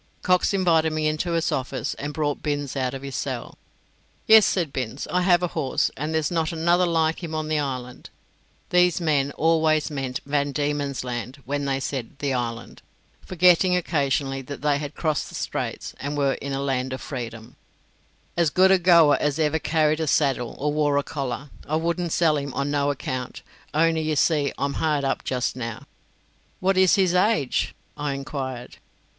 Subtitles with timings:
[0.23, 3.55] Cox invited me into his office, and brought Binns out of his cell.
[4.25, 7.59] "Yes," said Binns "I have a horse, and there's not another like him on the
[7.59, 8.09] island,"
[8.71, 12.81] (these men always meant Van Diemen's Land when they said "the island,"
[13.23, 17.55] forgetting occasionally that they had crossed the straits, and were in a land of freedom)
[18.35, 21.51] "as good a goer as ever carried a saddle, or wore a collar.
[21.69, 25.85] I wouldn't sell him on no account, only you see I'm hard up just now."
[26.59, 28.77] "What is his age?" I enquired.